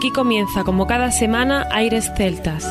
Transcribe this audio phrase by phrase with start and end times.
[0.00, 2.64] Aquí comienza, como cada semana, Aires Celtas.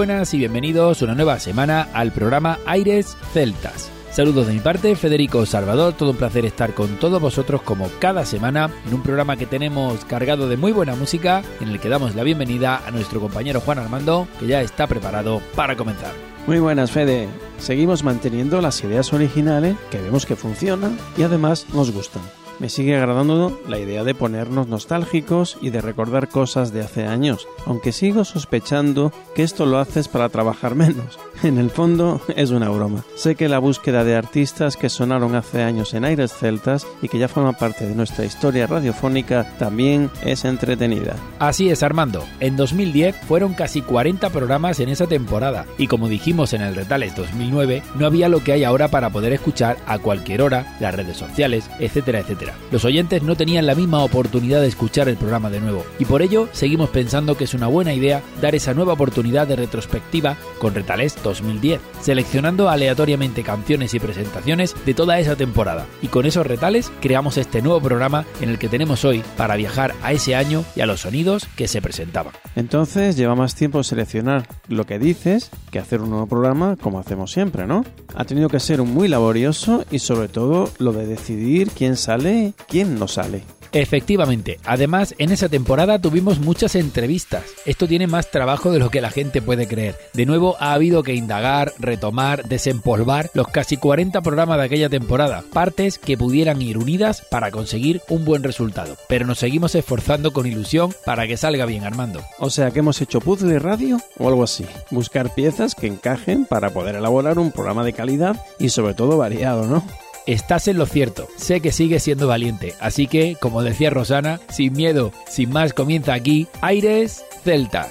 [0.00, 3.90] Buenas y bienvenidos una nueva semana al programa Aires Celtas.
[4.10, 8.24] Saludos de mi parte, Federico Salvador, todo un placer estar con todos vosotros como cada
[8.24, 12.14] semana en un programa que tenemos cargado de muy buena música en el que damos
[12.14, 16.12] la bienvenida a nuestro compañero Juan Armando que ya está preparado para comenzar.
[16.46, 17.28] Muy buenas, Fede.
[17.58, 22.22] Seguimos manteniendo las ideas originales que vemos que funcionan y además nos gustan.
[22.60, 27.48] Me sigue agradando la idea de ponernos nostálgicos y de recordar cosas de hace años,
[27.64, 31.18] aunque sigo sospechando que esto lo haces para trabajar menos.
[31.50, 33.04] En el fondo es una broma.
[33.14, 37.18] Sé que la búsqueda de artistas que sonaron hace años en aires celtas y que
[37.18, 41.16] ya forman parte de nuestra historia radiofónica también es entretenida.
[41.38, 42.24] Así es, Armando.
[42.40, 47.16] En 2010 fueron casi 40 programas en esa temporada y como dijimos en el Retales
[47.16, 51.16] 2009, no había lo que hay ahora para poder escuchar a cualquier hora las redes
[51.16, 52.54] sociales, etcétera, etcétera.
[52.70, 56.22] Los oyentes no tenían la misma oportunidad de escuchar el programa de nuevo y por
[56.22, 60.74] ello seguimos pensando que es una buena idea dar esa nueva oportunidad de retrospectiva con
[60.74, 65.86] Retales 2010, seleccionando aleatoriamente canciones y presentaciones de toda esa temporada.
[66.02, 69.94] Y con esos retales creamos este nuevo programa en el que tenemos hoy para viajar
[70.02, 72.32] a ese año y a los sonidos que se presentaban.
[72.56, 77.32] Entonces lleva más tiempo seleccionar lo que dices que hacer un nuevo programa como hacemos
[77.32, 77.84] siempre, ¿no?
[78.14, 82.98] Ha tenido que ser muy laborioso y sobre todo lo de decidir quién sale, quién
[82.98, 83.42] no sale.
[83.72, 87.44] Efectivamente, además en esa temporada tuvimos muchas entrevistas.
[87.66, 89.96] Esto tiene más trabajo de lo que la gente puede creer.
[90.12, 95.44] De nuevo ha habido que indagar, retomar, desempolvar los casi 40 programas de aquella temporada,
[95.52, 98.96] partes que pudieran ir unidas para conseguir un buen resultado.
[99.08, 102.22] Pero nos seguimos esforzando con ilusión para que salga bien Armando.
[102.38, 104.66] O sea que hemos hecho puzzle radio o algo así.
[104.90, 109.66] Buscar piezas que encajen para poder elaborar un programa de calidad y sobre todo variado,
[109.66, 109.84] ¿no?
[110.30, 114.74] Estás en lo cierto, sé que sigues siendo valiente, así que, como decía Rosana, sin
[114.74, 117.90] miedo, sin más comienza aquí Aires Celtas.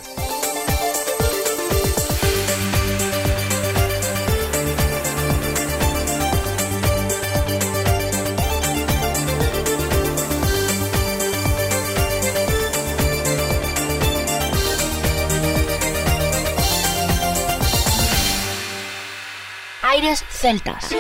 [19.84, 20.96] Aires Celtas.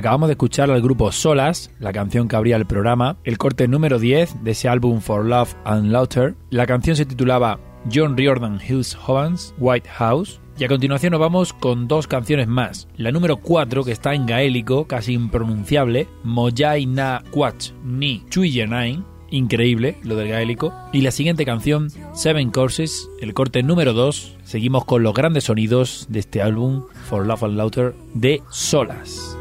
[0.00, 3.98] Acabamos de escuchar al grupo Solas, la canción que abría el programa, el corte número
[3.98, 6.34] 10 de ese álbum For Love and Laughter.
[6.48, 7.60] La canción se titulaba
[7.92, 10.40] John Riordan Hills Hovans, White House.
[10.56, 12.88] Y a continuación nos vamos con dos canciones más.
[12.96, 19.98] La número 4, que está en gaélico, casi impronunciable, Mojai na Quach ni Chuyenain, increíble
[20.02, 20.72] lo del gaélico.
[20.94, 24.38] Y la siguiente canción, Seven Courses, el corte número 2.
[24.44, 29.36] Seguimos con los grandes sonidos de este álbum, For Love and Laughter, de Solas.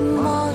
[0.00, 0.49] 梦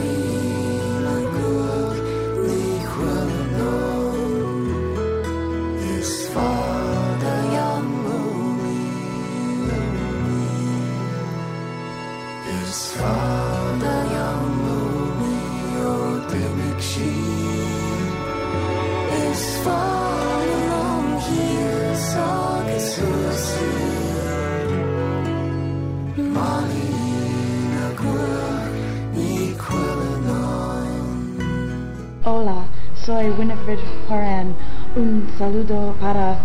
[35.38, 36.38] saludo para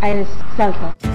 [0.00, 1.13] Aires Celta.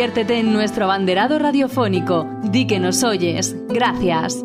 [0.00, 2.26] Conviértete en nuestro abanderado radiofónico.
[2.44, 3.54] Di que nos oyes.
[3.68, 4.42] Gracias.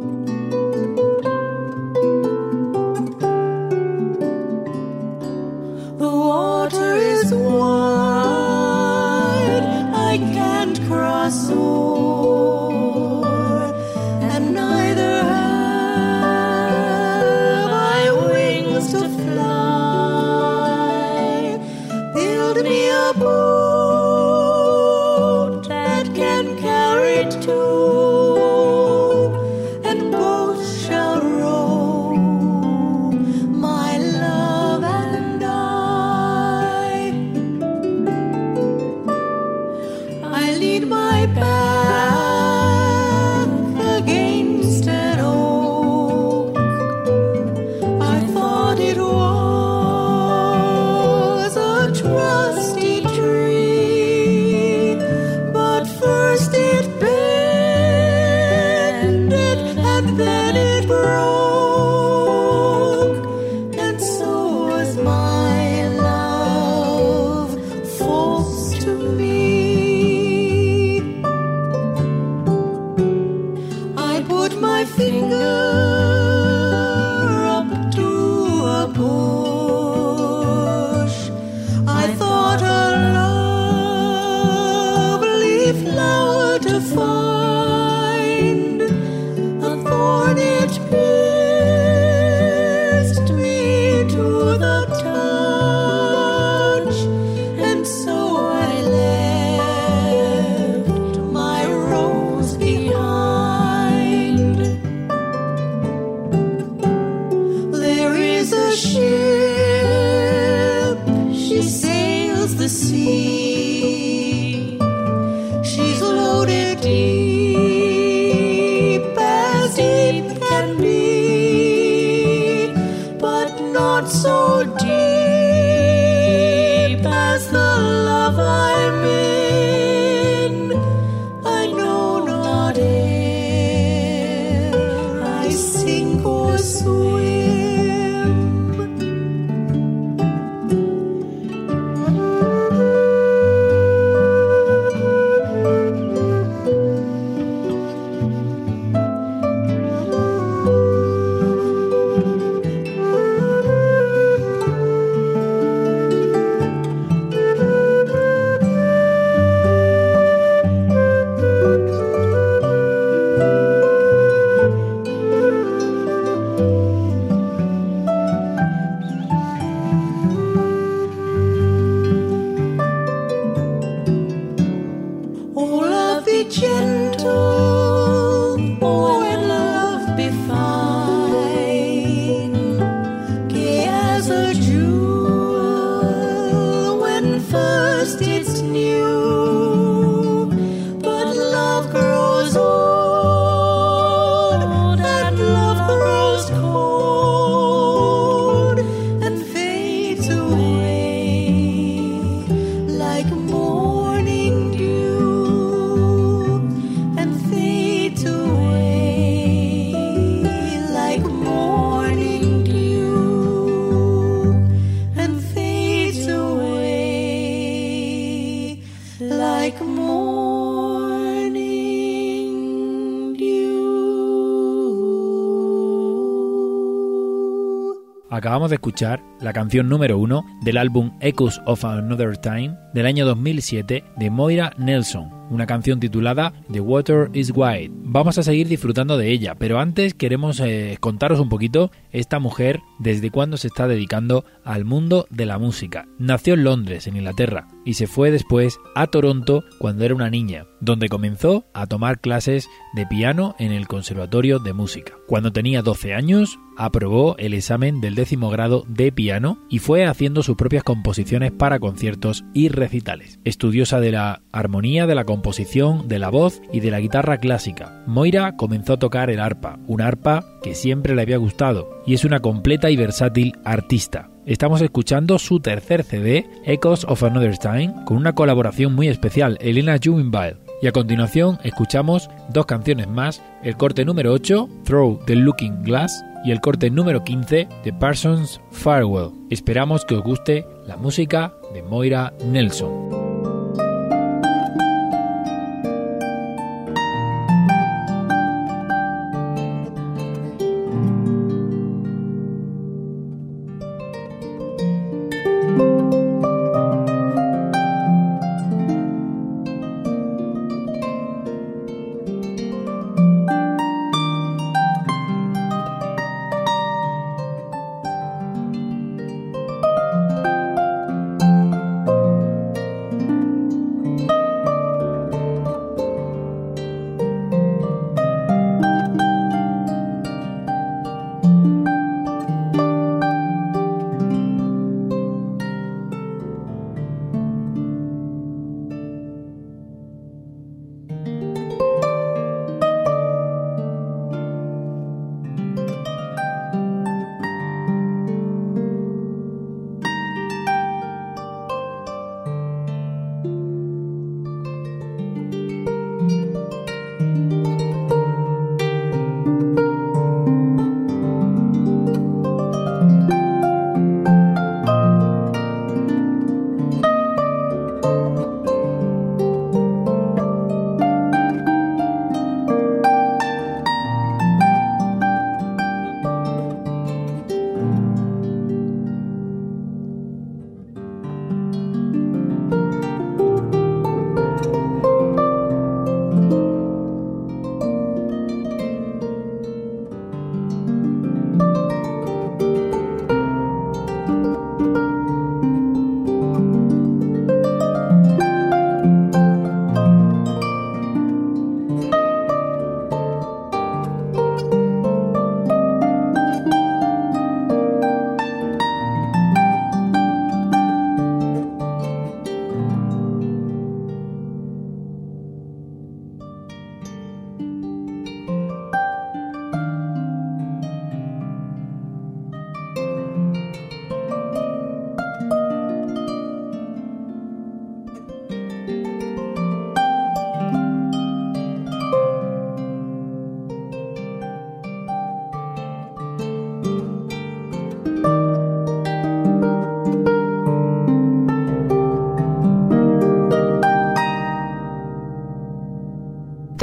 [228.35, 233.25] Acabamos de escuchar la canción número uno del álbum Echoes of Another Time del año
[233.25, 237.91] 2007 de Moira Nelson, una canción titulada The Water is Wide.
[238.07, 242.81] Vamos a seguir disfrutando de ella, pero antes queremos eh, contaros un poquito esta mujer
[242.99, 246.07] desde cuándo se está dedicando al mundo de la música.
[246.19, 250.67] Nació en Londres, en Inglaterra, y se fue después a Toronto cuando era una niña,
[250.81, 255.13] donde comenzó a tomar clases de piano en el Conservatorio de Música.
[255.27, 260.43] Cuando tenía 12 años, aprobó el examen del décimo grado de piano y fue haciendo
[260.43, 263.39] sus propias composiciones para conciertos y recitales.
[263.43, 268.03] Estudiosa de la armonía, de la composición, de la voz y de la guitarra clásica.
[268.07, 272.25] Moira comenzó a tocar el arpa, un arpa que siempre le había gustado, y es
[272.25, 274.29] una completa y versátil artista.
[274.45, 279.97] Estamos escuchando su tercer CD, Echoes of Another Time, con una colaboración muy especial, Elena
[280.03, 280.57] Juminville.
[280.81, 286.23] Y a continuación escuchamos dos canciones más, el corte número 8, Throw the Looking Glass,
[286.45, 289.31] y el corte número 15 de Parsons Farewell.
[289.49, 293.14] Esperamos que os guste la música de Moira Nelson.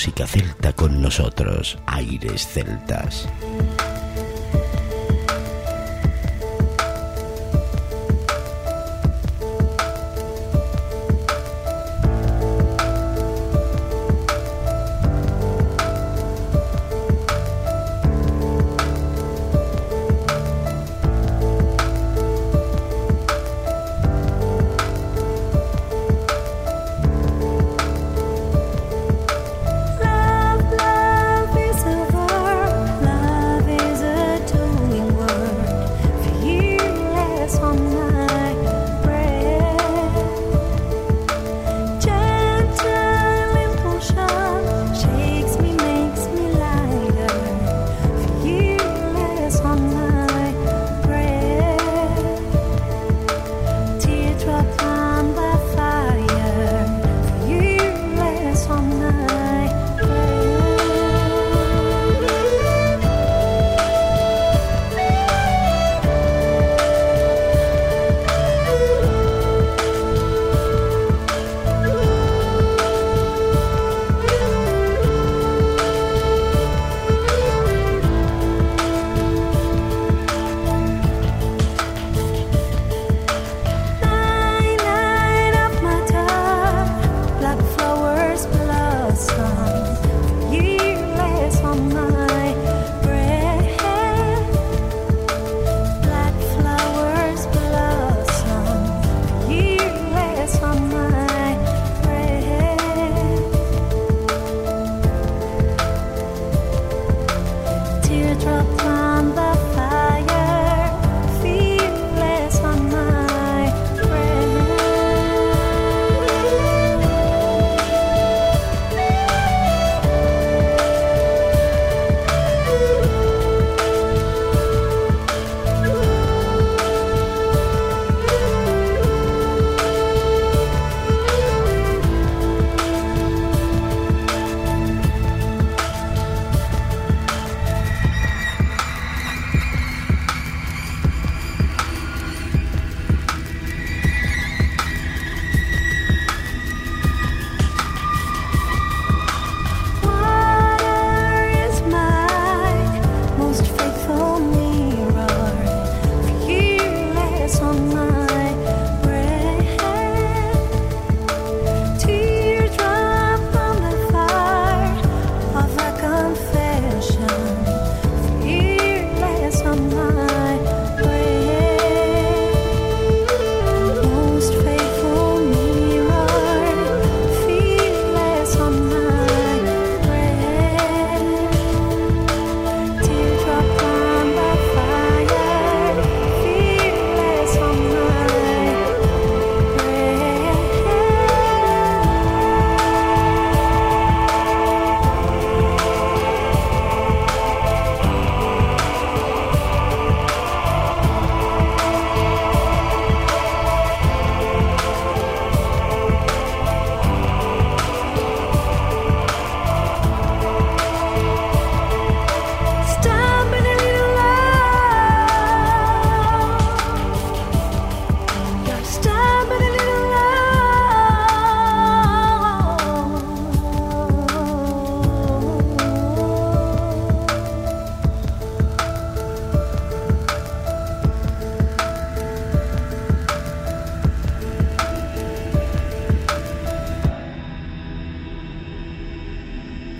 [0.00, 3.28] música celta con nosotros, Aires Celtas.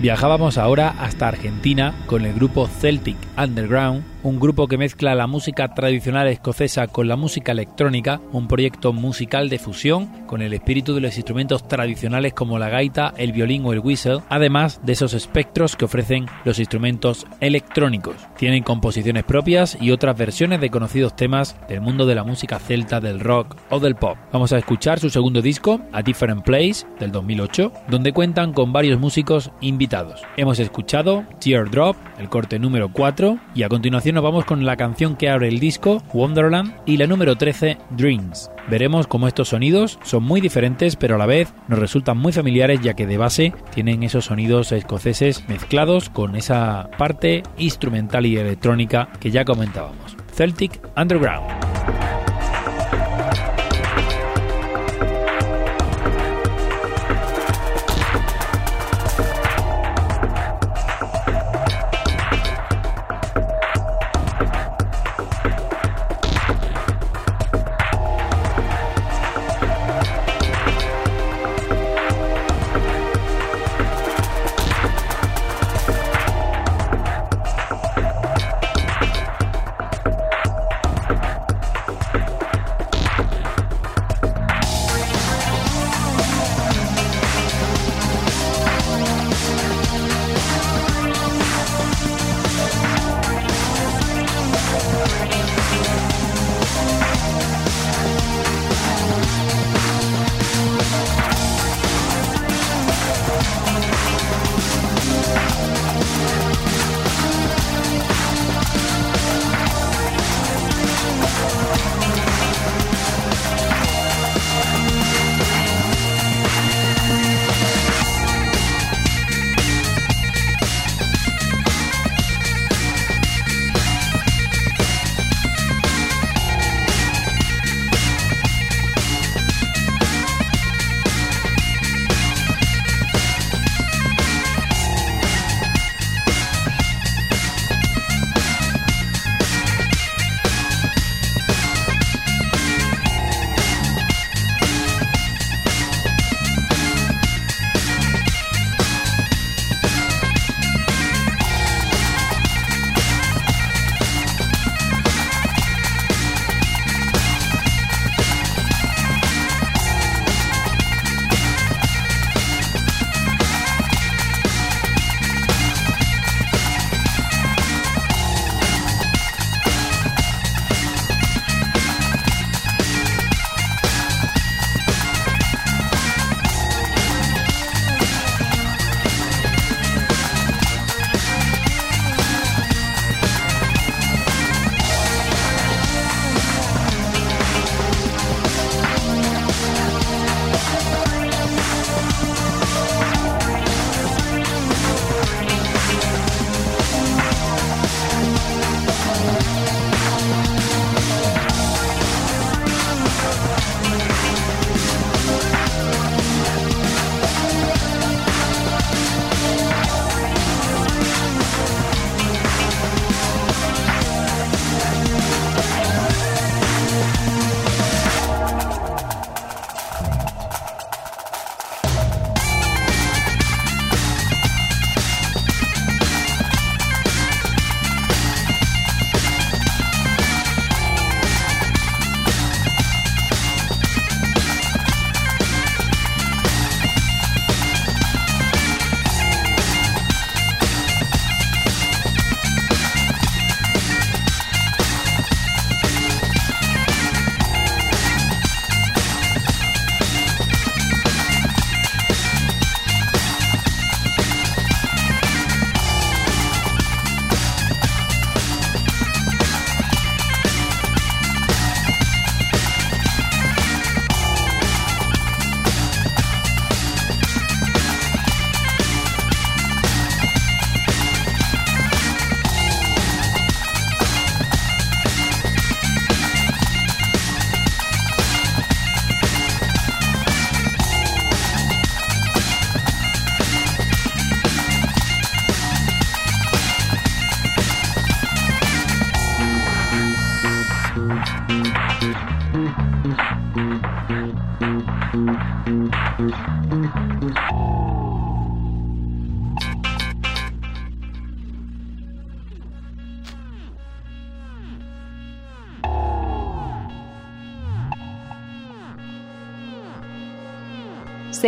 [0.01, 5.69] Viajábamos ahora hasta Argentina con el grupo Celtic Underground un grupo que mezcla la música
[5.75, 11.01] tradicional escocesa con la música electrónica, un proyecto musical de fusión con el espíritu de
[11.01, 15.75] los instrumentos tradicionales como la gaita, el violín o el whistle, además de esos espectros
[15.77, 18.17] que ofrecen los instrumentos electrónicos.
[18.37, 23.01] Tienen composiciones propias y otras versiones de conocidos temas del mundo de la música celta,
[23.01, 24.19] del rock o del pop.
[24.33, 29.01] Vamos a escuchar su segundo disco, A Different Place, del 2008, donde cuentan con varios
[29.01, 30.23] músicos invitados.
[30.37, 35.17] Hemos escuchado Teardrop, el corte número 4, y a continuación nos vamos con la canción
[35.17, 38.51] que abre el disco, Wonderland, y la número 13, Dreams.
[38.69, 42.81] Veremos cómo estos sonidos son muy diferentes, pero a la vez nos resultan muy familiares
[42.81, 49.09] ya que de base tienen esos sonidos escoceses mezclados con esa parte instrumental y electrónica
[49.21, 50.17] que ya comentábamos.
[50.35, 52.10] Celtic Underground.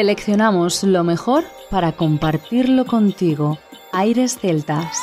[0.02, 3.58] Seleccionamos lo mejor para compartirlo contigo.
[3.92, 4.98] Aires Celtas.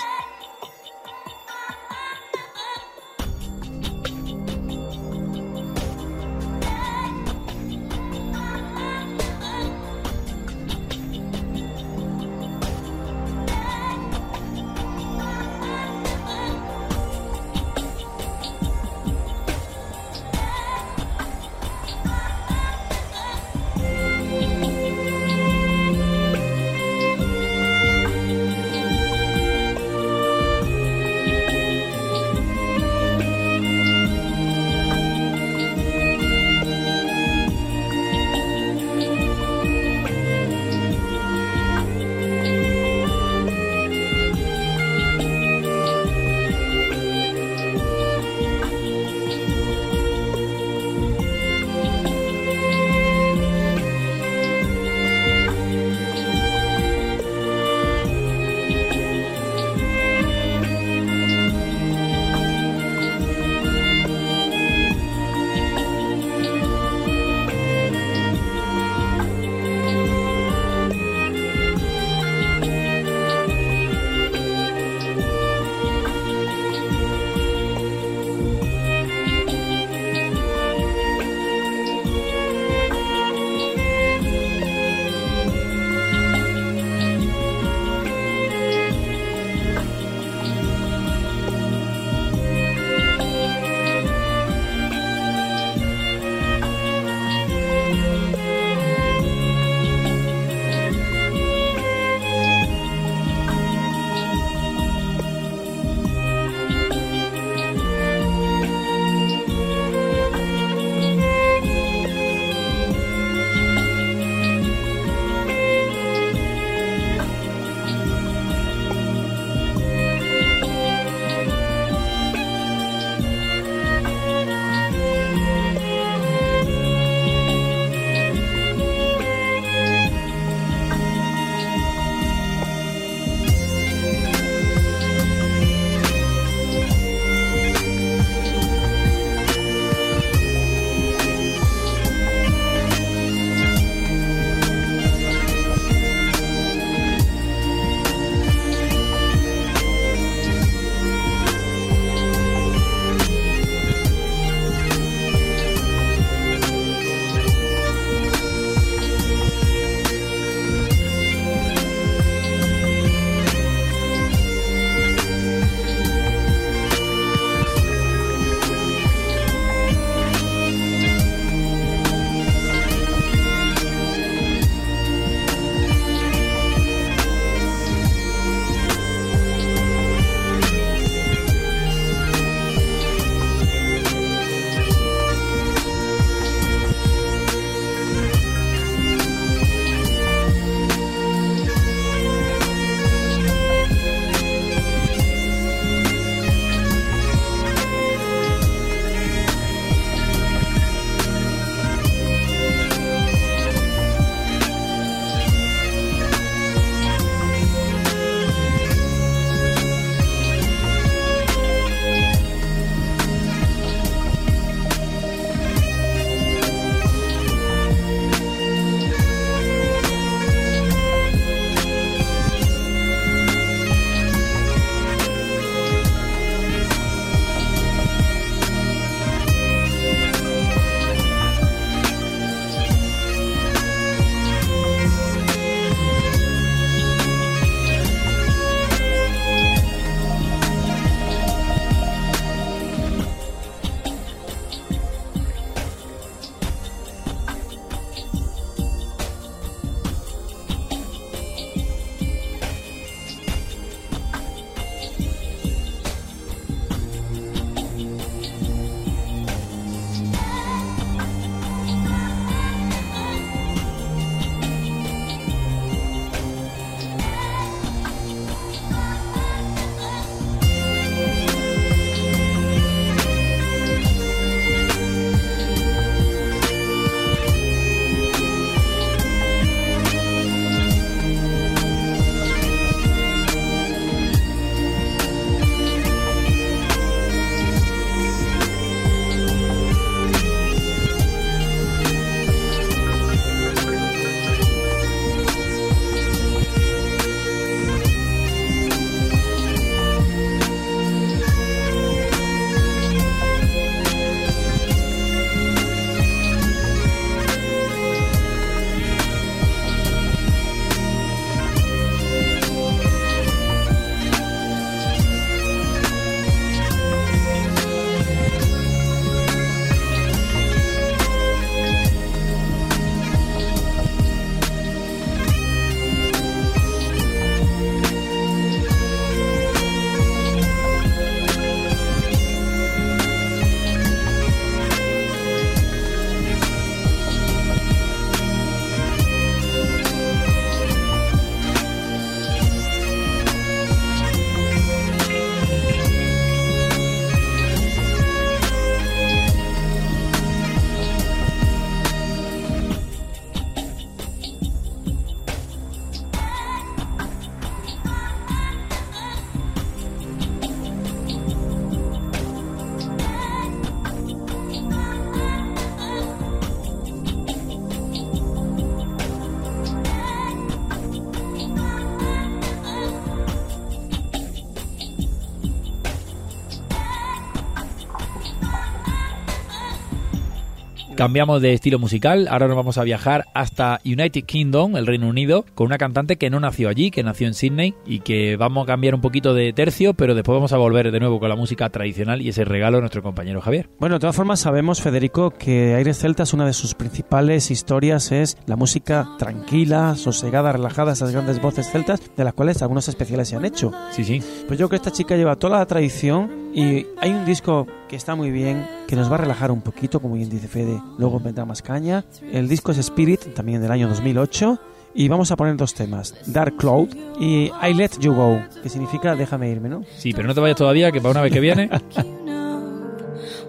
[381.20, 385.66] Cambiamos de estilo musical, ahora nos vamos a viajar hasta United Kingdom, el Reino Unido,
[385.76, 388.88] con una cantante que no nació allí, que nació en Sydney y que vamos a
[388.88, 391.90] cambiar un poquito de tercio, pero después vamos a volver de nuevo con la música
[391.90, 393.90] tradicional y ese regalo a nuestro compañero Javier.
[394.00, 398.58] Bueno, de todas formas sabemos, Federico, que Aires Celtas, una de sus principales historias es
[398.66, 403.58] la música tranquila, sosegada, relajada, esas grandes voces celtas, de las cuales algunos especiales se
[403.58, 403.92] han hecho.
[404.12, 404.42] Sí, sí.
[404.70, 408.16] Pues yo creo que esta chica lleva toda la tradición y hay un disco que
[408.16, 411.40] está muy bien, que nos va a relajar un poquito, como bien dice Fede, luego
[411.40, 412.26] vendrá más caña.
[412.52, 414.80] El disco es Spirit, también del año 2008.
[415.14, 419.36] Y vamos a poner dos temas, Dark Cloud y I Let You Go, que significa
[419.36, 420.04] déjame irme, ¿no?
[420.18, 421.90] Sí, pero no te vayas todavía, que para una vez que viene...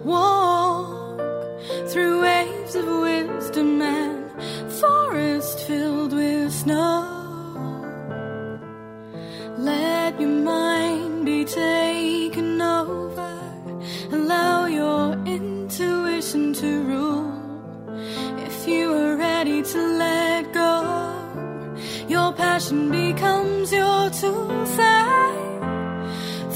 [0.04, 1.20] Walk
[1.88, 4.30] through waves of wisdom and
[4.70, 7.04] forest filled with snow.
[9.58, 12.49] Let your mind be taken.
[14.12, 17.32] Allow your intuition to rule.
[18.46, 20.72] If you are ready to let go,
[22.08, 24.66] your passion becomes your tool.
[24.66, 25.06] Say,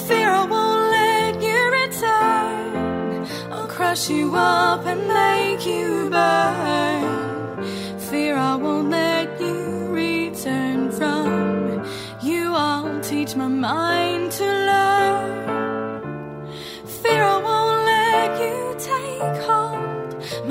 [0.06, 3.26] fear I won't let you return.
[3.52, 7.64] I'll crush you up and make you burn.
[8.10, 11.84] Fear I won't let you return from
[12.22, 12.52] you.
[12.54, 15.43] I'll teach my mind to learn.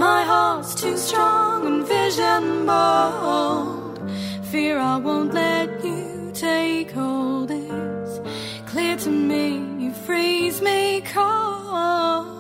[0.04, 4.02] My heart's too strong and vision bold.
[4.52, 7.50] Fear I won't let you take hold.
[7.50, 8.20] It's
[8.70, 9.46] clear to me
[9.82, 12.33] you freeze me cold.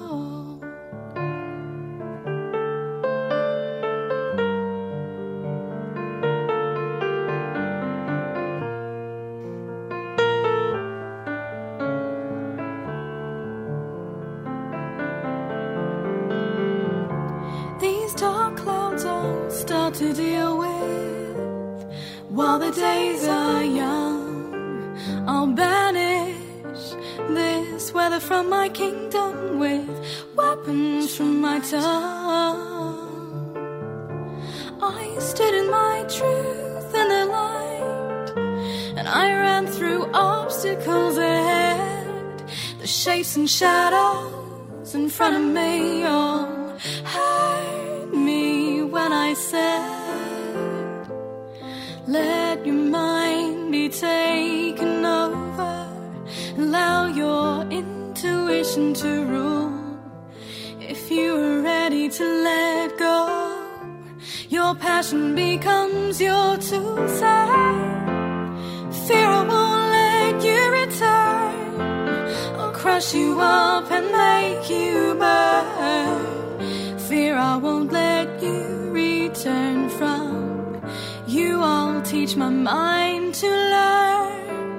[22.76, 24.97] Days are young.
[25.28, 26.93] I'll banish
[27.30, 29.89] this weather from my kingdom with
[30.36, 33.03] weapons from my tongue.
[34.82, 38.30] I stood in my truth in the light,
[38.97, 42.43] and I ran through obstacles ahead.
[42.80, 50.03] The shapes and shadows in front of me all heard me when I said,
[52.06, 55.88] Let your mind be taken over.
[56.58, 59.72] Allow your intuition to rule.
[60.82, 63.58] If you're ready to let go,
[64.49, 67.08] your passion becomes your tool.
[69.08, 71.82] Fear won't let you return.
[72.60, 76.99] I'll crush you up and make you burn.
[76.99, 80.32] Fear I won't let you return from
[81.34, 81.61] you.
[81.61, 84.77] I'll teach my mind to learn.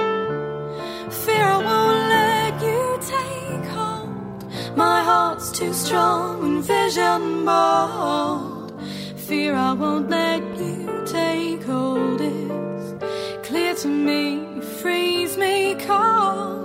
[1.10, 2.82] Fear I won't let you
[3.14, 4.76] take hold.
[4.76, 8.80] My heart's too strong and vision bold.
[9.16, 12.20] Fear I won't let you take hold.
[12.20, 16.63] It's clear to me, freeze me cold.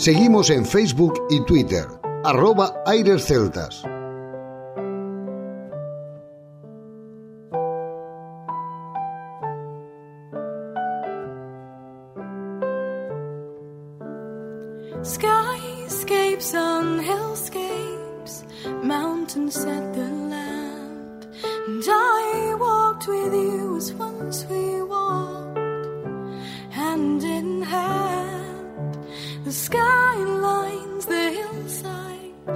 [0.00, 1.84] Seguimos en Facebook y Twitter,
[2.24, 3.82] arroba Aires Celtas.
[15.02, 18.46] Skyscapes on hillscapes,
[18.82, 21.28] mountains set the land.
[21.68, 24.79] And I walked with you as once we
[29.50, 32.46] The skylines, the hillside,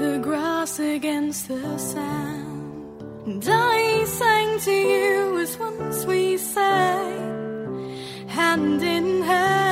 [0.00, 3.02] the grass against the sand.
[3.24, 9.63] And I sang to you as once we sang, hand in hand.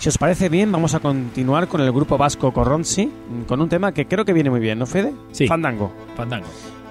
[0.00, 3.12] Si os parece bien, vamos a continuar con el grupo vasco Corronzi,
[3.46, 5.12] con un tema que creo que viene muy bien, ¿no, Fede?
[5.30, 5.46] Sí.
[5.46, 5.92] Fandango.
[6.16, 6.46] Fandango.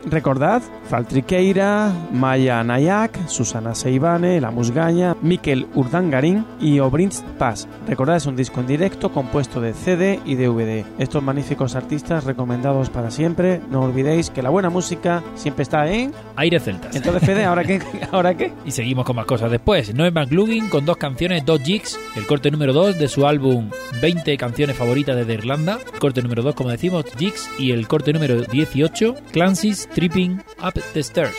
[0.05, 7.67] Recordad, Faltriqueira, Maya Nayak, Susana Seibane, La Musgaña, Miquel Urdangarín y Obrinz Paz.
[7.87, 10.85] Recordad, es un disco en directo compuesto de CD y DVD.
[10.97, 13.61] Estos magníficos artistas recomendados para siempre.
[13.69, 16.13] No olvidéis que la buena música siempre está en...
[16.35, 16.95] Aire Celtas.
[16.95, 17.81] Entonces, Fede, ¿ahora qué?
[18.11, 18.53] ¿Ahora qué?
[18.65, 19.93] Y seguimos con más cosas después.
[19.93, 21.99] Noé McLugin con dos canciones, dos jigs.
[22.15, 23.69] el corte número 2 de su álbum
[24.01, 28.41] 20 canciones favoritas desde Irlanda, corte número 2, como decimos, gigs, y el corte número
[28.41, 31.35] 18, Clancy's tripping up the stairs.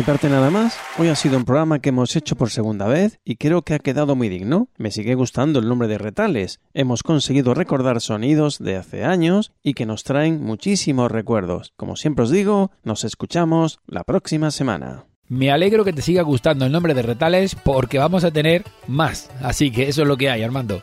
[0.00, 3.20] Mi parte nada más, hoy ha sido un programa que hemos hecho por segunda vez
[3.22, 4.68] y creo que ha quedado muy digno.
[4.78, 6.58] Me sigue gustando el nombre de Retales.
[6.72, 11.74] Hemos conseguido recordar sonidos de hace años y que nos traen muchísimos recuerdos.
[11.76, 15.04] Como siempre os digo, nos escuchamos la próxima semana.
[15.28, 19.30] Me alegro que te siga gustando el nombre de Retales porque vamos a tener más.
[19.42, 20.80] Así que eso es lo que hay, Armando.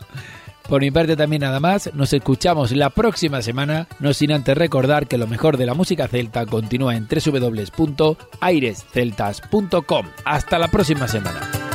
[0.67, 5.07] Por mi parte también nada más, nos escuchamos la próxima semana, no sin antes recordar
[5.07, 10.05] que lo mejor de la música celta continúa en www.airesceltas.com.
[10.25, 11.66] Hasta la próxima semana.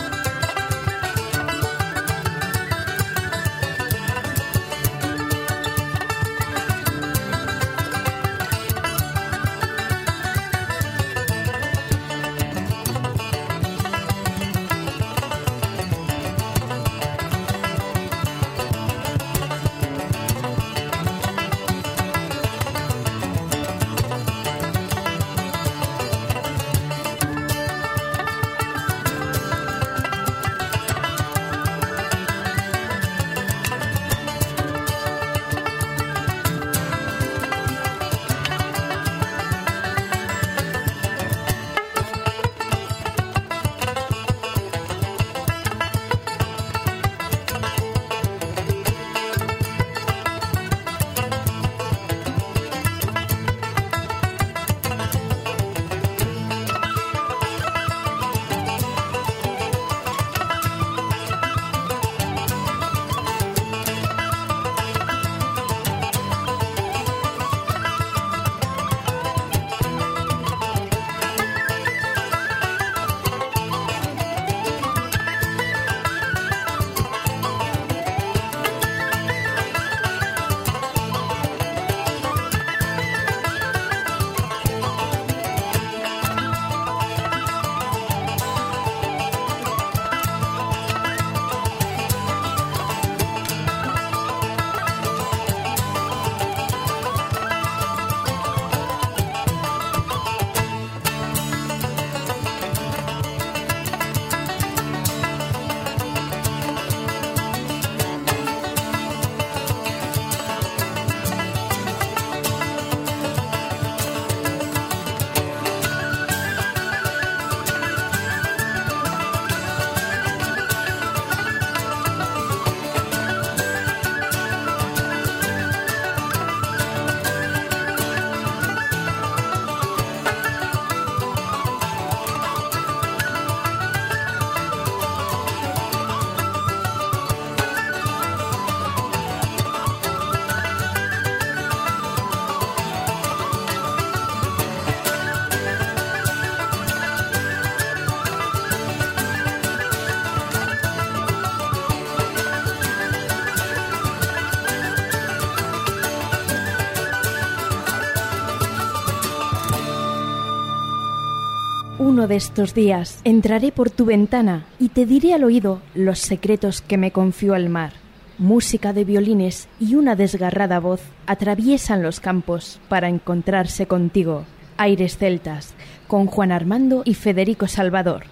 [162.23, 166.81] Uno de estos días entraré por tu ventana y te diré al oído los secretos
[166.81, 167.95] que me confió el mar.
[168.39, 174.45] Música de violines y una desgarrada voz atraviesan los campos para encontrarse contigo.
[174.77, 175.75] Aires celtas,
[176.07, 178.32] con Juan Armando y Federico Salvador.